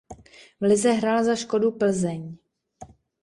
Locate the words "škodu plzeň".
1.35-2.37